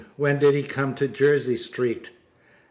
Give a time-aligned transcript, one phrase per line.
[0.17, 2.09] When did he come to Jersey Street?